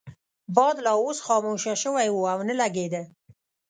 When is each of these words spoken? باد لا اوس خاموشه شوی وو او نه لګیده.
باد 0.55 0.75
لا 0.85 0.91
اوس 1.01 1.17
خاموشه 1.27 1.73
شوی 1.83 2.07
وو 2.11 2.25
او 2.33 2.39
نه 2.49 2.55
لګیده. 2.61 3.01